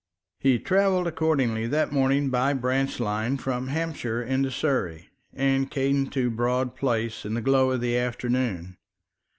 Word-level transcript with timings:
He 0.39 0.57
travelled 0.57 1.05
accordingly 1.05 1.67
that 1.67 1.91
morning 1.91 2.31
by 2.31 2.53
branch 2.53 2.99
lines 2.99 3.43
from 3.43 3.67
Hampshire 3.67 4.19
into 4.19 4.49
Surrey, 4.49 5.09
and 5.31 5.69
came 5.69 6.07
to 6.07 6.31
Broad 6.31 6.75
Place 6.75 7.23
in 7.23 7.35
the 7.35 7.39
glow 7.41 7.69
of 7.69 7.81
the 7.81 7.95
afternoon. 7.99 8.77